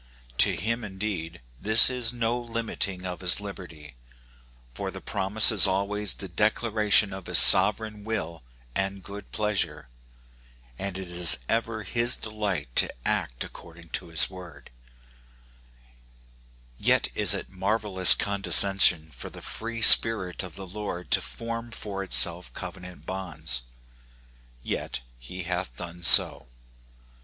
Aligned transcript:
To 0.39 0.55
him, 0.55 0.83
indeed, 0.83 1.41
this 1.61 1.87
is 1.87 2.11
no 2.11 2.39
limiting 2.39 3.05
of 3.05 3.21
his 3.21 3.39
liberty; 3.39 3.93
for 4.73 4.89
the 4.89 4.99
promise 4.99 5.51
is 5.51 5.67
always 5.67 6.15
the 6.15 6.27
declaration 6.27 7.13
of 7.13 7.27
his 7.27 7.37
sovereign 7.37 8.03
will 8.03 8.41
and 8.73 9.03
good 9.03 9.31
pleasure, 9.31 9.89
and 10.79 10.97
it 10.97 11.07
is 11.07 11.37
ever 11.47 11.83
his 11.83 12.15
delight 12.15 12.75
to 12.77 12.91
act 13.07 13.43
according 13.43 13.89
to 13.89 14.07
his 14.07 14.27
word; 14.27 14.71
yet 16.79 17.09
is 17.13 17.35
it 17.35 17.51
marvelous 17.51 18.15
condescension 18.15 19.11
for 19.11 19.29
the 19.29 19.43
free 19.43 19.83
spirit 19.83 20.41
of 20.41 20.55
the 20.55 20.65
Lord 20.65 21.11
to 21.11 21.21
form 21.21 21.69
for 21.69 22.01
itself 22.03 22.51
covenant 22.55 23.05
bonds. 23.05 23.61
Yet 24.63 25.01
he 25.19 25.43
hath 25.43 25.75
done 25.75 26.01
so. 26.01 26.47